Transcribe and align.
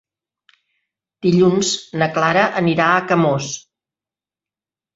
Dilluns 1.25 1.75
na 2.03 2.09
Clara 2.17 2.47
anirà 2.63 2.89
a 2.97 3.07
Camós. 3.13 3.53